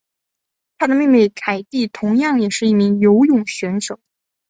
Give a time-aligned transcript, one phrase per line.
[0.79, 3.99] 她的妹妹凯蒂同样也是一名游泳选手。